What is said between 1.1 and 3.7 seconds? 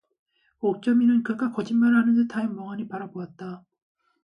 그가 거짓말을 하는 듯하여 멍하니 바라보았다.